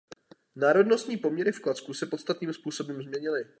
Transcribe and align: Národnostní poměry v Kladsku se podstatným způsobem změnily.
Národnostní 0.55 1.17
poměry 1.17 1.51
v 1.51 1.59
Kladsku 1.61 1.93
se 1.93 2.05
podstatným 2.05 2.53
způsobem 2.53 3.01
změnily. 3.01 3.45